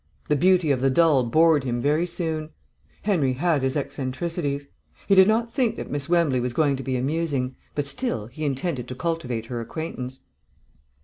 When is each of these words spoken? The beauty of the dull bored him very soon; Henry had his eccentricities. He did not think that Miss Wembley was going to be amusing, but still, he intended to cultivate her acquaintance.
The 0.29 0.35
beauty 0.35 0.71
of 0.71 0.81
the 0.81 0.89
dull 0.89 1.23
bored 1.25 1.63
him 1.63 1.79
very 1.79 2.07
soon; 2.07 2.49
Henry 3.03 3.33
had 3.33 3.61
his 3.61 3.77
eccentricities. 3.77 4.65
He 5.05 5.13
did 5.13 5.27
not 5.27 5.53
think 5.53 5.75
that 5.75 5.91
Miss 5.91 6.09
Wembley 6.09 6.39
was 6.39 6.53
going 6.53 6.75
to 6.77 6.81
be 6.81 6.95
amusing, 6.97 7.55
but 7.75 7.85
still, 7.85 8.25
he 8.25 8.43
intended 8.43 8.87
to 8.87 8.95
cultivate 8.95 9.45
her 9.45 9.61
acquaintance. 9.61 10.21